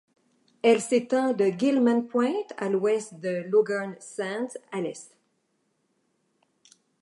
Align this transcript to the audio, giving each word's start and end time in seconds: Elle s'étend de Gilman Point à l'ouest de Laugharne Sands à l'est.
Elle 0.63 0.81
s'étend 0.81 1.31
de 1.33 1.45
Gilman 1.55 2.01
Point 2.01 2.33
à 2.57 2.69
l'ouest 2.69 3.19
de 3.19 3.43
Laugharne 3.51 3.95
Sands 3.99 4.47
à 4.71 4.81
l'est. 4.81 5.15